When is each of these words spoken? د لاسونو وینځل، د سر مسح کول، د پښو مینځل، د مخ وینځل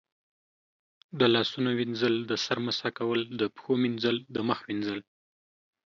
د 1.19 1.21
لاسونو 1.33 1.69
وینځل، 1.79 2.15
د 2.31 2.31
سر 2.45 2.57
مسح 2.65 2.85
کول، 2.97 3.19
د 3.39 3.41
پښو 3.55 3.73
مینځل، 3.83 4.17
د 4.35 4.37
مخ 4.47 4.59
وینځل 4.67 4.99